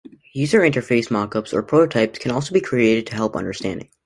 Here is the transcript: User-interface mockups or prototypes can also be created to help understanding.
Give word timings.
User-interface 0.33 1.09
mockups 1.09 1.53
or 1.53 1.61
prototypes 1.61 2.17
can 2.17 2.31
also 2.31 2.55
be 2.55 2.59
created 2.59 3.05
to 3.05 3.13
help 3.15 3.35
understanding. 3.35 3.87